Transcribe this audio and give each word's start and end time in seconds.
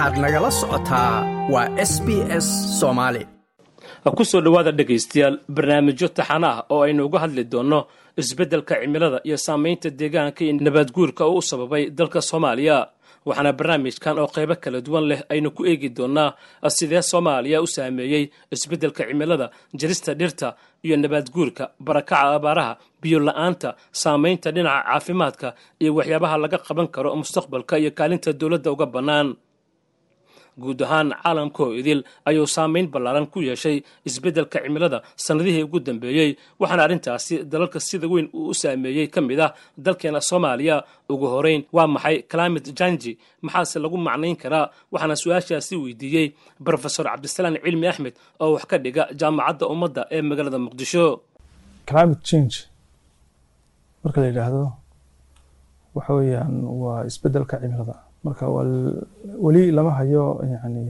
waxaad 0.00 0.18
nagala 0.24 0.50
socotaa 0.60 1.14
waa 1.52 1.68
s 1.90 1.92
b 2.06 2.08
s 2.44 2.46
soomaali 2.80 3.22
ku 4.16 4.24
soo 4.30 4.40
dhowaada 4.44 4.72
dhegaystayaal 4.78 5.36
barnaamijyo 5.56 6.08
taxana 6.18 6.48
ah 6.56 6.64
oo 6.72 6.80
aynu 6.86 7.02
uga 7.08 7.18
hadli 7.24 7.44
doonno 7.52 7.80
isbeddelka 8.20 8.74
cimilada 8.80 9.18
iyo 9.28 9.36
saamaynta 9.46 9.88
deegaanka 10.00 10.40
iyo 10.44 10.52
nabaadguurka 10.66 11.22
oo 11.28 11.36
u 11.40 11.42
sababay 11.50 11.84
dalka 11.98 12.20
soomaaliya. 12.30 12.76
Waxaana 13.26 13.52
barnaamijkan 13.58 14.16
oo 14.22 14.28
qaybo 14.34 14.54
kala 14.62 14.78
duwan 14.86 15.04
leh 15.10 15.20
aynu 15.32 15.48
ku 15.56 15.62
eegi 15.70 15.88
doonnaa 15.96 16.28
sidee 16.76 17.02
soomaaliya 17.10 17.58
u 17.62 17.66
saameeyey 17.74 18.24
isbeddelka 18.54 19.02
cimilada 19.08 19.46
jarista 19.80 20.14
dhirta 20.20 20.48
iyo 20.84 20.96
nabaadguurka 20.96 21.64
barakaca 21.86 22.34
abaaraha 22.40 22.72
biyo 23.02 23.18
la'aanta 23.26 23.68
saamaynta 24.02 24.48
dhinaca 24.54 24.82
caafimaadka 24.88 25.48
iyo 25.82 25.90
waxyaabaha 25.98 26.36
laga 26.44 26.58
qaban 26.66 26.88
karo 26.94 27.10
mustaqbalka 27.20 27.74
iyo 27.82 27.90
kaalinta 27.98 28.32
dowladda 28.40 28.68
uga 28.74 28.86
bannaan 28.94 29.28
guud 30.62 30.80
ahaan 30.86 31.08
caalamka 31.22 31.60
oo 31.66 31.72
idil 31.80 32.00
ayuu 32.28 32.46
saamayn 32.56 32.86
ballaaran 32.94 33.26
ku 33.32 33.38
yeeshay 33.48 33.76
isbeddelka 34.08 34.58
cimilada 34.64 34.98
sannadihii 35.26 35.62
ugu 35.66 35.78
dambeeyey 35.88 36.30
waxaana 36.60 36.82
arrintaasi 36.86 37.34
dalalka 37.52 37.78
sida 37.88 38.06
weyn 38.12 38.26
uu 38.38 38.48
u 38.52 38.54
saameeyey 38.62 39.06
ka 39.14 39.20
mid 39.28 39.40
ah 39.46 39.50
dalkeena 39.86 40.20
soomaaliya. 40.30 40.76
Ugu 41.12 41.26
horeyn 41.34 41.62
waa 41.76 41.86
maxay 41.94 42.16
climate 42.32 42.70
janji 42.78 43.12
maxaase 43.44 43.76
lagu 43.84 43.96
macnayn 44.06 44.36
karaa? 44.42 44.66
Waxaana 44.92 45.14
su'aashaasi 45.22 45.74
weydiiyey 45.84 46.26
brofesor 46.64 47.04
cabdisalaan 47.10 47.56
cilmi 47.64 47.86
axmed 47.90 48.14
oo 48.42 48.50
wax 48.54 48.64
ka 48.70 48.76
dhiga 48.84 49.02
jaamacadda 49.20 49.64
ummadda 49.72 50.02
ee 50.14 50.22
magaalada 50.28 50.58
muqdisho. 50.66 51.04
Marka 54.04 54.18
la 54.22 54.26
yidhaahdo 54.30 54.62
waxa 55.96 56.12
weeyaan 56.18 56.54
waa 56.82 57.00
isbeddelka 57.10 57.54
cimilada 57.62 57.94
marka 58.24 58.44
weli 59.44 59.62
lama 59.76 59.90
hayo 59.98 60.24
yani 60.52 60.82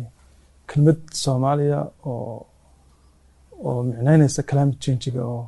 kelmad 0.68 0.98
soomaaliya 1.22 1.78
oo 2.10 2.46
oo 3.68 3.80
micnaynaysa 3.88 4.42
climate 4.50 4.78
changiga 4.84 5.22
oo 5.32 5.42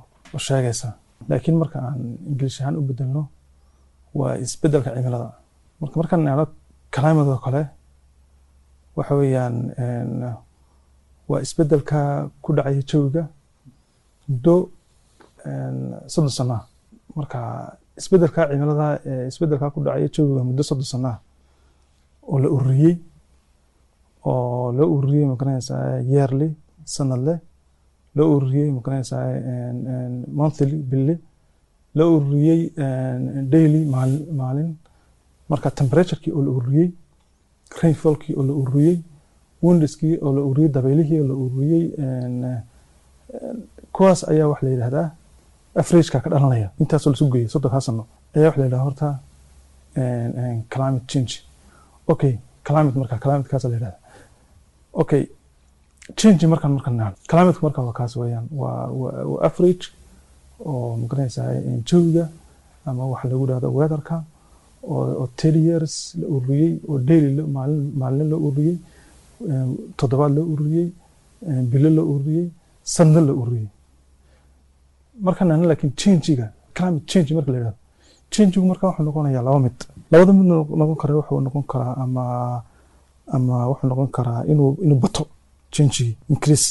sheegaysa. 0.47 0.89
Laakiin 1.29 1.57
marka 1.63 1.79
aan 1.89 2.01
ingilish 2.31 2.59
ahaan 2.61 2.77
u 2.81 2.83
bedelno 2.89 3.23
waa 4.19 4.35
isbeddelka 4.45 4.91
cimilada. 4.97 5.29
Marka 5.81 5.95
markaan 6.01 6.23
climate 6.95 7.31
oo 7.35 7.41
kale 7.45 7.63
waxa 8.97 9.15
weeyaan 9.21 9.57
waa 11.31 11.41
isbeddelka 11.47 11.99
ku 12.43 12.49
dhacaya 12.57 12.83
jawiga 12.91 13.23
muddo 14.29 14.55
soddon 16.13 16.31
sanaa 16.39 16.61
marka 17.19 17.39
isbeddelka 18.01 18.41
cimilada 18.51 18.87
isbeddelka 19.31 19.67
ku 19.75 19.79
dhacaya 19.85 20.09
jawiga 20.15 20.43
muddo 20.49 20.63
soddon 20.69 20.89
sanaa 20.95 21.17
oo 22.31 22.39
la 22.43 22.49
ururiyey 22.57 22.95
oo 24.31 24.73
loo 24.77 24.89
ururiyey 24.97 25.27
ma 25.31 25.35
garanaysaa 25.41 26.01
yearly 26.13 26.49
sanadle 26.95 27.35
loo 28.17 28.29
ururiyey 28.37 28.71
ma 28.77 28.81
garanaysaa 28.87 29.25
monthly 30.39 30.77
bille 30.91 31.15
loo 31.95 32.11
ururiyey 32.17 32.61
daily 33.53 33.81
maalin. 34.41 34.71
Marka 35.51 35.71
temperaturekii 35.71 36.33
oo 36.37 36.43
la 36.47 36.51
ururiyey 36.59 36.89
rainfallkii 37.83 38.35
oo 38.39 38.43
la 38.49 38.53
ururiyey 38.61 38.97
windskii 39.63 40.15
oo 40.25 40.33
la 40.37 40.41
ururiyey 40.49 40.71
dabeylihii 40.77 41.21
oo 41.21 41.27
la 41.31 41.35
ururiyey 41.45 41.85
kuwaas 43.93 44.21
ayaa 44.31 44.49
waxa 44.49 44.67
la 44.67 44.73
yidhahdaa 44.73 45.09
averageka 45.81 46.21
ka 46.21 46.31
dhalanaya. 46.31 46.69
Intaasoo 46.81 47.11
lasu 47.13 47.29
geeyay 47.33 47.49
soddonkaa 47.49 47.81
sano 47.81 48.07
ayaa 48.37 48.47
waxa 48.49 48.61
la 48.61 48.65
yidhahdaa 48.67 48.85
horta 48.87 49.09
climate 50.73 51.05
change 51.13 51.35
okay 52.07 52.35
climate 52.65 52.97
marka 53.01 53.17
climate 53.25 53.49
kaas 53.51 53.65
la 53.65 53.75
yidhahda 53.77 53.99
okay 55.03 55.23
change 56.21 56.43
markaan 56.53 56.73
markaan 56.77 56.97
nahno 57.01 57.17
climate 57.31 57.59
marka 57.65 57.81
waa 57.87 57.93
kaas 57.99 58.17
weeyaan. 58.17 58.47
Waa 58.61 58.87
waa 59.01 59.43
average 59.49 59.85
oo 60.71 60.97
ma 61.01 61.07
garanaysaa 61.11 61.47
jawiga 61.89 62.25
ama 62.87 63.03
waxa 63.13 63.29
lagu 63.29 63.45
dhahdo 63.51 63.69
weatherka 63.79 64.17
oo 64.93 65.27
ten 65.37 65.55
years 65.69 65.95
la 66.21 66.27
ururiyey 66.35 66.73
oo 66.89 66.99
daily 66.99 67.31
maalin 68.01 68.29
la 68.33 68.37
ururiyey 68.47 68.77
toddobaad 69.99 70.33
la 70.37 70.43
ururiyey 70.53 70.89
bilo 71.73 71.89
la 71.99 72.03
ururiyey 72.13 72.47
sanno 72.95 73.21
la 73.29 73.33
ururiyey. 73.41 73.69
Markaan 75.27 75.49
nahno 75.51 75.65
laakiin 75.71 75.93
changiga 76.03 76.47
climate 76.77 77.05
change 77.13 77.31
marka 77.37 77.51
la 77.53 77.59
yidhahdo 77.59 77.79
changigu 78.35 78.67
marka 78.71 78.85
wuxuu 78.89 79.05
noqonayaa 79.07 79.43
laba 79.47 79.59
mid. 79.65 79.77
Labada 80.11 80.33
mid 80.39 80.47
noqon 80.81 80.97
kara 81.03 81.13
wuxuu 81.19 81.41
noqon 81.47 81.65
karaa 81.73 81.95
ama 82.05 82.23
ama 83.37 83.55
wuxuu 83.71 83.89
noqon 83.91 84.09
karaa 84.17 84.41
inuu 84.53 84.71
inuu 84.85 84.99
bato 85.05 85.23
changigi 85.75 86.07
increase 86.33 86.69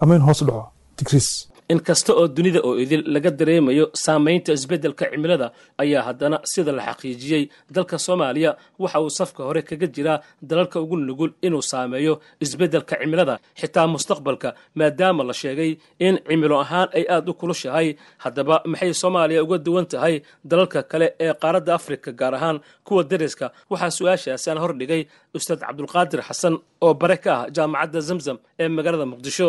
ama 0.00 0.12
in 0.16 0.22
hoos 0.26 0.40
dhaco 0.48 0.64
decrease 0.98 1.32
in 1.72 1.80
kasta 1.86 2.12
oo 2.20 2.26
dunida 2.36 2.60
oo 2.68 2.74
idil 2.84 3.02
laga 3.14 3.30
dareemayo 3.40 3.84
saamaynta 4.04 4.50
isbeddelka 4.58 5.04
cimilada 5.12 5.46
ayaa 5.82 6.02
haddana 6.08 6.36
sida 6.52 6.72
la 6.78 6.82
xaqiijiyey 6.88 7.42
dalka 7.76 7.96
soomaaliya 8.06 8.50
waxa 8.82 8.98
uu 9.04 9.10
safka 9.18 9.40
hore 9.48 9.62
kaga 9.68 9.86
jiraa 9.96 10.18
dalalka 10.50 10.76
ugu 10.84 10.96
nugul 11.08 11.30
inuu 11.46 11.62
saameeyo 11.72 12.14
isbeddelka 12.44 12.94
cimilada 13.00 13.34
xitaa 13.60 13.86
mustaqbalka 13.94 14.48
maadaama 14.78 15.22
la 15.28 15.34
sheegay 15.40 15.70
in 16.06 16.14
cimilo 16.28 16.56
ahaan 16.64 16.88
ay 16.98 17.04
aad 17.14 17.28
u 17.28 17.34
kulushahay. 17.40 17.88
Haddaba 18.24 18.54
maxay 18.72 18.92
soomaaliya 19.02 19.40
uga 19.46 19.58
duwan 19.66 19.86
tahay 19.92 20.14
dalalka 20.50 20.80
kale 20.90 21.06
ee 21.24 21.32
qaaradda 21.42 21.72
afrika 21.78 22.08
gaar 22.20 22.34
ahaan 22.38 22.58
kuwa 22.86 23.02
dariska? 23.10 23.46
Waxaa 23.70 23.90
su'aashaasi 23.98 24.46
aan 24.50 24.58
hordhigay 24.64 25.02
ustaad 25.36 25.60
cabdulqaadir 25.66 26.20
xasan 26.28 26.54
oo 26.86 26.94
bare 27.02 27.16
ka 27.24 27.30
ah 27.36 27.46
jaamacadda 27.56 28.00
zamzam 28.08 28.36
ee 28.62 28.68
magaalada 28.76 29.06
muqdisho 29.12 29.48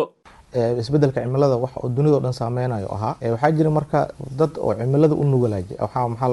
isbeddelka 0.53 1.21
cimilada 1.21 1.55
wax 1.57 1.71
oo 1.77 1.89
dunidao 1.89 2.19
dhan 2.19 2.33
saameynayo 2.33 2.87
ahaa. 2.95 3.15
Waxaa 3.33 3.51
jira 3.51 3.69
marka 3.69 4.07
dad 4.39 4.57
oo 4.57 4.73
cimilada 4.73 5.15
u 5.15 5.23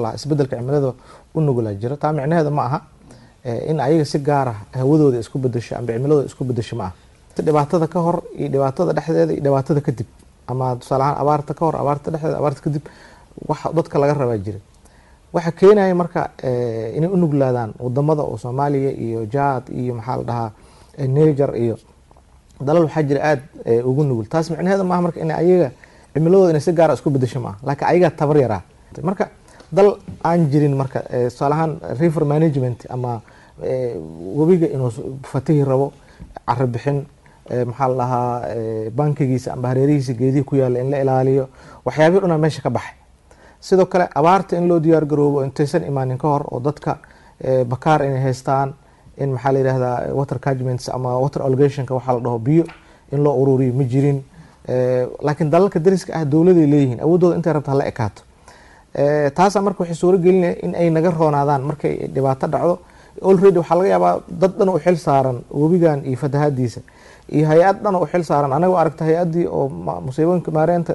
lahaa 0.01 0.13
isbeddelka 0.15 0.55
cimilada 0.57 0.93
u 1.35 1.39
nugulaa 1.41 1.73
jira 1.73 1.97
taa 1.97 2.11
micnaheeda 2.13 2.49
ma 2.51 2.63
aha 2.65 2.79
in 3.69 3.79
ayaga 3.79 4.05
si 4.05 4.19
gaar 4.19 4.47
ah 4.47 4.57
hawadooda 4.73 5.19
isku 5.19 5.37
bedesho 5.39 5.75
amba 5.77 5.93
cimiladooda 5.93 6.25
isku 6.27 6.43
bedesho 6.43 6.75
ma 6.75 6.83
aha. 6.85 6.93
Dhibaatada 7.37 7.87
ka 7.87 7.99
hor 7.99 8.23
iyo 8.37 8.49
dhibaatada 8.49 8.93
dhexdeeda 8.97 9.33
iyo 9.33 9.41
dhibaatada 9.45 9.81
kadib 9.81 10.07
ama 10.47 10.75
tusaale 10.75 11.03
ahaan 11.03 11.17
abaarta 11.21 11.53
ka 11.53 11.65
hor 11.65 11.75
abaarta 11.75 12.07
dhexdeeda 12.11 12.37
abaarta 12.41 12.61
kadib 12.65 12.83
wax 13.47 13.59
dadka 13.75 13.99
laga 13.99 14.13
rabaa 14.13 14.37
jira. 14.45 14.59
Waxa 15.33 15.51
keenaya 15.51 15.93
marka 15.95 16.21
inay 16.97 17.09
u 17.09 17.17
nuglaadaan 17.17 17.71
waddamada 17.79 18.21
oo 18.25 18.37
soomaaliya 18.37 18.91
iyo 19.05 19.25
jaad 19.29 19.69
iyo 19.69 19.93
maxaa 19.93 20.17
la 20.17 20.23
dhahaa 20.23 20.51
niger 21.07 21.51
iyo 21.55 21.75
dalal 22.61 22.83
waxaa 22.85 23.03
jira 23.03 23.21
aada 23.23 23.41
ugu 23.85 24.03
nugul. 24.03 24.25
Taas 24.27 24.49
micnaheeda 24.49 24.83
maaha 24.83 25.01
marka 25.01 25.19
in 25.19 25.31
ayaga 25.31 25.71
cimiladooda 26.13 26.49
inay 26.51 26.61
si 26.61 26.71
gaara 26.73 26.93
isku 26.93 27.09
bedesho 27.09 27.39
maaha. 27.39 27.57
Laakiin 27.63 27.87
ayagaa 27.89 28.11
tabar 28.17 28.37
yaraa. 28.37 28.61
Marka 29.03 29.29
dal 29.71 29.97
aan 30.23 30.49
jirin 30.51 30.75
marka 30.75 31.01
tusaale 31.29 31.53
ahaan 31.53 31.79
river 31.99 32.25
management 32.25 32.85
ama 32.89 33.21
webiga 34.37 34.67
inuu 34.67 34.91
fatihi 35.23 35.63
rabo 35.63 35.93
caro 36.47 36.67
bixin 36.67 37.05
maxaa 37.65 37.87
la 37.89 38.07
bankigiisa 38.95 39.53
amba 39.53 39.67
hareerihiisa 39.69 40.13
geedihi 40.13 40.43
ku 40.43 40.55
yaalla 40.55 40.79
in 40.79 40.89
la 40.91 40.97
ilaaliyo 41.01 41.49
waxyaabihi 41.85 42.21
dhunaa 42.21 42.37
meesha 42.37 42.61
ka 42.61 42.69
baxay. 42.69 42.95
Sidoo 43.59 43.85
kale 43.85 44.07
abaarta 44.15 44.57
in 44.57 44.67
loo 44.67 44.79
diyaar 44.79 45.05
garoobo 45.05 45.43
intaysan 45.43 45.83
imaanin 45.83 46.17
ka 46.17 46.27
hor 46.27 46.43
oo 46.51 46.59
dadka 46.59 46.97
bakaar 47.67 48.03
inay 48.05 48.21
haystaan 48.21 48.73
in 49.17 49.29
maxaa 49.35 49.51
la 49.51 49.59
yidhahdaa 49.59 50.13
water 50.19 50.39
cagments 50.39 50.89
ama 50.89 51.17
water 51.19 51.41
allegationka 51.47 51.93
waxaa 51.97 52.13
la 52.13 52.19
dhaho 52.19 52.39
biyo 52.39 52.63
in 53.11 53.19
loo 53.23 53.35
ururiyo 53.41 53.73
ma 53.73 53.83
jirin. 53.83 54.23
Laakiin 55.25 55.49
dalalka 55.49 55.79
dariska 55.79 56.13
ah 56.13 56.25
dowladay 56.25 56.67
leeyihiin 56.67 56.99
awoodooda 57.05 57.35
intay 57.35 57.53
rabta 57.53 57.71
hala 57.71 57.85
ekaato. 57.91 58.21
Taasaa 59.37 59.61
marka 59.61 59.79
waxay 59.83 59.95
suuro 59.95 60.17
gelinaya 60.17 60.55
in 60.63 60.75
ay 60.75 60.89
naga 60.89 61.11
roonaadaan 61.11 61.61
markay 61.63 62.07
dhibaato 62.07 62.47
dhacdo. 62.47 62.79
Already 63.21 63.57
waxaa 63.59 63.75
laga 63.77 63.89
yaabaa 63.89 64.13
dad 64.41 64.51
dhan 64.57 64.69
u 64.69 64.79
xil 64.79 64.97
saaran 64.97 65.37
webigan 65.51 66.05
iyo 66.05 66.17
fatahaadiisa 66.17 66.81
iyo 67.29 67.45
hay'ad 67.47 67.77
dhan 67.83 67.95
u 67.95 68.05
xil 68.11 68.23
saaran 68.23 68.53
anaga 68.53 68.77
aragta 68.81 69.03
hay'adii 69.05 69.45
oo 69.47 69.69
musiibooyinka 70.05 70.51
maareynta 70.51 70.93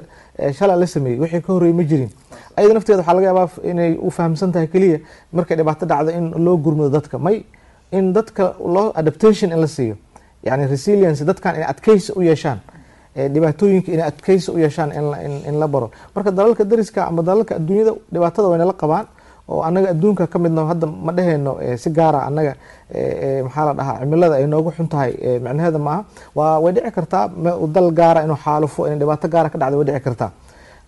shala 0.57 0.75
la 0.75 0.87
sameeyey 0.87 1.19
wixii 1.19 1.41
ka 1.41 1.53
horreeyey 1.53 1.75
ma 1.75 1.83
jirin. 1.83 2.09
Ayada 2.55 2.73
nafteeda 2.73 2.99
waxaa 3.01 3.13
laga 3.17 3.27
yaabaa 3.27 3.49
inay 3.71 3.91
u 3.99 4.09
fahamsan 4.11 4.51
tahay 4.51 4.67
keliya 4.67 4.99
markay 5.33 5.57
dhibaato 5.57 5.85
dhacdo 5.85 6.11
in 6.11 6.31
loo 6.45 6.57
gurmado 6.57 6.89
dadka. 6.89 7.19
May 7.19 7.43
in 7.97 8.13
dadka 8.13 8.45
loo 8.75 8.91
adaptation 8.95 9.51
in 9.51 9.59
la 9.61 9.67
siiyo. 9.67 9.95
Yani 10.47 10.67
resilience 10.67 11.23
dadkan 11.29 11.55
inay 11.55 11.67
adkeysi 11.73 12.11
u 12.15 12.21
yeeshaan. 12.21 12.59
Dhibaatooyinka 13.33 13.91
inay 13.91 14.07
adkeysi 14.11 14.51
u 14.51 14.57
yeeshaan 14.57 14.91
in 15.49 15.59
la 15.59 15.67
baro. 15.67 15.91
Marka 16.15 16.31
dalalka 16.31 16.63
dariska 16.65 17.05
ama 17.07 17.21
dalalka 17.23 17.55
adduunyada 17.55 17.93
dhibaatada 18.13 18.47
wayna 18.51 18.65
la 18.65 18.73
qabaan 18.73 19.05
oo 19.47 19.61
anaga 19.61 19.89
adduunka 19.93 20.27
ka 20.27 20.39
midna 20.39 20.65
hadda 20.65 20.87
ma 20.87 21.11
dheheyno 21.11 21.51
si 21.77 21.89
gaara 21.89 22.19
anaga 22.29 22.53
maxaa 23.45 23.65
la 23.65 23.73
dhahaa 23.79 23.99
cimilada 24.01 24.35
ay 24.39 24.45
noogu 24.47 24.71
xun 24.75 24.87
tahay 24.87 25.11
micnaheeda 25.45 25.79
maaha 25.87 26.01
waa 26.35 26.59
way 26.63 26.71
dhici 26.73 26.91
kartaa 26.97 27.27
dal 27.75 27.91
gaara 27.91 28.23
inuu 28.23 28.35
xaalufo 28.45 28.87
in 28.87 28.99
dhibaato 28.99 29.27
gaara 29.33 29.49
ka 29.49 29.57
dhacda 29.61 29.77
way 29.77 29.85
dhici 29.85 29.99
kartaa. 30.07 30.31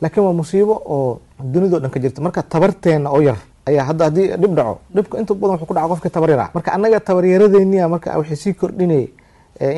Laakiin 0.02 0.24
waa 0.26 0.34
musiibo 0.34 0.76
oo 0.96 1.20
dunidao 1.54 1.80
dhan 1.80 1.92
ka 1.92 2.00
jirta. 2.00 2.22
Marka 2.22 2.42
tabarteena 2.44 3.10
oo 3.12 3.22
yar 3.22 3.38
ayaa 3.70 3.84
hadda 3.90 4.04
haddii 4.08 4.28
dhib 4.42 4.54
dhaco 4.58 4.74
dhibka 4.96 5.16
inta 5.22 5.34
badan 5.34 5.52
wuxuu 5.58 5.68
ku 5.70 5.74
dhaca 5.78 5.88
qofka 5.92 6.10
tabaryara 6.16 6.46
marka 6.56 6.70
annaga 6.76 7.00
tabaryaradeeniya 7.08 7.86
marka 7.94 8.10
waxay 8.20 8.38
sii 8.44 8.54
kordhinay 8.62 9.04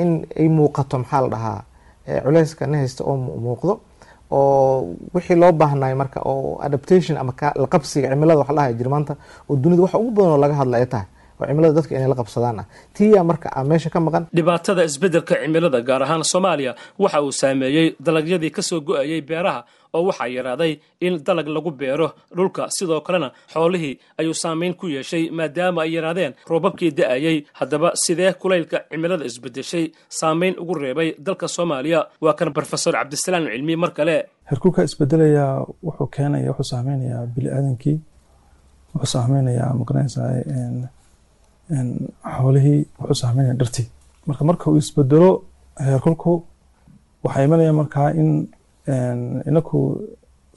in 0.02 0.12
ay 0.40 0.48
muuqato 0.58 0.96
maxaa 1.02 1.22
la 1.24 1.30
dhahaa 1.34 1.60
culeyska 2.26 2.64
na 2.72 2.78
haysta 2.82 3.02
oo 3.10 3.16
muuqdo 3.46 3.74
oo 4.32 4.96
wixii 5.14 5.36
loo 5.42 5.52
baahnay 5.52 5.94
marka 6.02 6.20
oo 6.32 6.58
adaptation 6.66 7.16
ama 7.18 7.34
la 7.62 7.68
qabsiga 7.74 8.08
cimilada 8.12 8.40
wax 8.42 8.50
la 8.50 8.56
dhahay 8.56 8.74
jir 8.80 8.90
maanta 8.94 9.14
oo 9.50 9.56
dunida 9.56 9.82
waxa 9.86 9.98
ugu 10.02 10.12
badan 10.18 10.32
oo 10.36 10.40
laga 10.44 10.56
hadla 10.62 10.76
ay 10.82 10.86
tahay 10.94 11.08
oo 11.40 11.46
cimilada 11.50 11.74
dadka 11.78 11.94
inay 11.98 12.10
la 12.12 12.16
qabsadaan. 12.22 12.60
Ah 12.62 12.66
tiyaa 12.96 13.24
marka 13.30 13.48
meesha 13.70 13.90
ka 13.94 14.00
maqan. 14.06 14.24
Dhibaatada 14.38 14.82
isbeddelka 14.90 15.34
cimilada 15.44 15.80
gaar 15.90 16.02
ahaan 16.06 16.24
soomaaliya 16.34 16.72
waxa 17.04 17.20
uu 17.26 17.32
saameeyey 17.42 17.88
dalagyadii 18.06 18.52
ka 18.58 18.62
soo 18.70 18.80
go'ayey 18.88 19.22
beeraha 19.30 19.62
oo 19.96 20.04
waxaa 20.10 20.28
yaraaday 20.38 20.74
in 21.06 21.14
dalag 21.28 21.48
lagu 21.56 21.72
beero 21.72 22.08
dhulka. 22.38 22.64
Sidoo 22.78 23.02
kalena 23.08 23.30
xoolihii 23.54 23.94
ayuu 24.20 24.34
saamayn 24.44 24.74
ku 24.80 24.86
yeeshay 24.96 25.24
maadaama 25.38 25.82
ay 25.86 25.92
yaraadeen 25.96 26.34
roobabkii 26.50 26.92
da'ayey 27.00 27.38
haddaba 27.60 27.90
sidee 28.04 28.34
kulaylka 28.42 28.78
cimilada 28.92 29.26
isbeddeshay? 29.30 29.86
Saamayn 30.20 30.56
ugu 30.62 30.74
reebay 30.84 31.10
dalka 31.28 31.48
soomaaliya 31.56 32.00
waa 32.22 32.34
kan 32.40 32.50
brofesor 32.56 32.94
cabdisalaam 33.00 33.46
cilmi 33.54 33.76
mar 33.84 33.92
kale. 33.98 34.16
Herkulka 34.52 34.82
isbedelayaa 34.88 35.66
wuxuu 35.86 36.08
keenaya 36.16 36.50
wuxuu 36.52 36.70
saameynayaa 36.74 37.24
bini 37.36 37.50
aadamkii 37.58 37.98
wuxuu 38.96 39.12
saameynayaa 39.16 39.72
ma 39.80 39.84
garanaysaa 39.88 40.30
xoolihii 42.36 42.80
wuxuu 43.00 43.18
saameynaya 43.24 43.56
dhartii 43.62 43.88
marka 44.28 44.44
marka 44.50 44.64
uu 44.72 44.78
isbedelo 44.84 45.30
heerkulku 45.88 46.32
waxaa 47.26 47.44
imanaya 47.48 47.74
markaa 47.82 48.10
in 48.22 48.30
inaku 49.50 49.78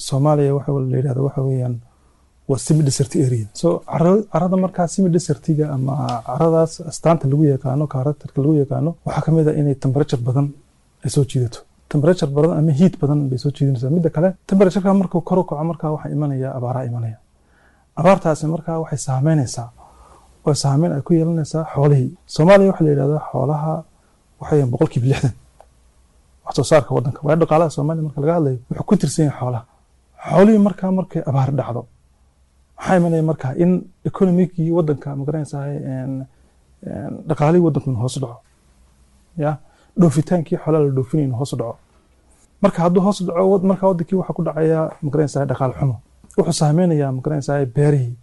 soomaaliya 0.09 0.55
waxa 0.59 0.73
la 0.93 0.97
yidhahdo 0.99 1.21
waxa 1.29 1.43
weeyaan 1.49 1.77
waa 2.51 2.59
semi 2.67 2.83
desert 2.89 3.12
area. 3.27 3.47
So 3.61 3.69
carada 4.33 4.57
markaa 4.65 4.87
semi 4.95 5.09
desertiga 5.17 5.65
ama 5.75 5.95
caradaas 6.27 6.73
astaanta 6.91 7.25
lagu 7.33 7.45
yaqaano 7.53 7.85
karakterka 7.95 8.39
lagu 8.43 8.55
yaqaano 8.63 8.91
waxaa 9.06 9.23
ka 9.27 9.31
mid 9.37 9.49
a 9.49 9.53
inay 9.61 9.75
temperature 9.85 10.21
badan 10.29 10.47
ay 11.05 11.11
soo 11.15 11.25
jiidato. 11.31 11.59
Temperature 11.93 12.31
badan 12.37 12.53
ama 12.59 12.73
heat 12.81 12.95
badan 13.03 13.19
bay 13.31 13.39
soo 13.43 13.51
jiidanaysaa 13.56 13.91
midda 13.97 14.11
kale 14.17 14.29
temperatureka 14.51 14.95
markuu 15.01 15.21
kor 15.29 15.39
u 15.39 15.45
kaco 15.49 15.65
markaa 15.71 15.91
waxaa 15.95 16.11
imanaya 16.17 16.49
abaaraa 16.59 16.85
imanaya. 16.91 17.17
Abaartaasi 18.01 18.47
markaa 18.55 18.77
waxay 18.83 18.99
saameynaysaa 19.06 19.69
oo 20.47 20.55
saameyn 20.63 20.93
ay 20.97 21.03
ku 21.07 21.13
yeelanaysaa 21.15 21.65
xoolihii. 21.75 22.11
Soomaaliya 22.35 22.69
waxaa 22.71 22.85
la 22.87 22.91
yidhahdaa 22.93 23.23
xoolaha 23.31 23.73
waxay 24.41 24.63
boqolkiiba 24.73 25.07
lixdan. 25.11 25.33
Wax 26.45 26.55
soo 26.57 26.65
saarka 26.71 26.91
waddanka. 26.97 27.21
Waayo 27.25 27.39
dhaqaalaha 27.43 27.71
soomaaliya 27.77 28.05
marka 28.07 28.21
laga 28.23 28.35
hadlayo 28.37 28.59
wuxuu 28.71 28.85
ku 28.89 28.95
tirsan 29.01 29.25
yahay 29.27 29.39
xoolaha. 29.41 29.63
Xoolihii 30.31 30.63
markaa 30.67 30.91
markay 30.99 31.23
abaar 31.31 31.51
dhacdo 31.59 31.83
maxaa 32.77 32.97
imanaya 32.99 33.23
markaa 33.31 33.53
in 33.63 33.71
economigii 34.09 34.71
waddanka 34.77 35.09
ma 35.19 35.23
garanaysaa 35.29 35.65
dhaqaalihii 37.29 37.65
waddanku 37.67 37.89
inuu 37.91 38.01
hoos 38.05 38.17
dhaco? 38.23 38.39
Ya 39.43 39.51
dhoofitaankii 40.01 40.57
xoolaha 40.63 40.83
la 40.85 40.91
dhoofinay 40.97 41.25
inuu 41.29 41.39
hoos 41.43 41.53
dhaco. 41.61 41.77
Marka 42.63 42.79
hadduu 42.85 43.03
hoos 43.07 43.19
dhaco 43.27 43.59
markaa 43.71 43.89
waddankii 43.93 44.17
waxaa 44.21 44.35
ku 44.39 44.43
dhacaya 44.49 44.81
ma 45.03 45.09
garanaysaa 45.13 45.45
dhaqaal 45.51 45.73
xumo. 45.79 45.97
Wuxuu 46.37 46.53
saameynayaa 46.61 47.13
ma 47.17 47.21
garanaysaa 47.25 47.65
beerihii 47.77 48.15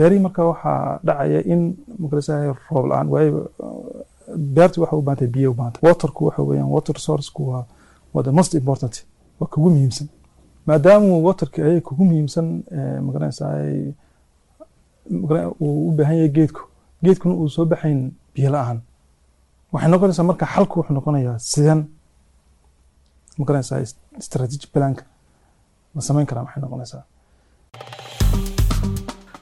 beerihii 0.00 0.22
marka 0.26 0.42
waxaa 0.50 1.00
dhacaya 1.06 1.40
in 1.52 1.60
magarasa 2.02 2.34
roob 2.70 2.84
la'aan 2.90 3.08
waayo 3.12 3.50
beertu 4.56 4.80
waxa 4.82 4.96
u 4.96 5.02
baahantay 5.06 5.28
biyo 5.36 5.50
u 5.52 5.54
baahantay 5.58 5.82
waterku 5.88 6.20
waxa 6.28 6.42
weeyaan 6.48 6.70
water 6.74 6.96
sourceku 7.06 7.42
waa 7.50 7.64
waa 8.14 8.22
the 8.22 8.30
most 8.38 8.52
important 8.54 8.94
waa 9.40 9.46
kugu 9.52 9.70
muhiimsan. 9.70 10.08
Maadaama 10.66 11.18
waterka 11.28 11.58
ay 11.66 11.80
kugu 11.80 12.04
muhiimsan 12.04 12.46
magaranaysa 13.06 13.44
uu 15.60 15.88
u 15.88 15.92
baahan 15.96 16.16
yahay 16.16 16.28
geedku. 16.36 16.60
Geedkuna 17.04 17.34
uu 17.34 17.48
soo 17.48 17.64
baxayn 17.64 18.00
biyo 18.34 18.50
la'aan. 18.54 18.78
Waxay 19.72 19.90
noqonaysaa 19.90 20.26
marka 20.30 20.46
xalku 20.54 20.74
wuxuu 20.78 20.94
noqonayaa 20.98 21.38
sidan 21.38 21.80
magaranaysa 23.38 23.74
strategic 24.26 24.70
planka. 24.72 25.04
La 25.94 26.00
samayn 26.00 26.26
karaa 26.26 26.44
maxay 26.44 26.62
noqonaysaa 26.62 27.02